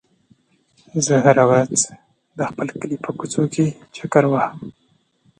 [1.05, 1.75] زه هره ورځ
[2.37, 3.65] د خپل کلي په کوڅو کې
[3.95, 4.59] چکر وهم.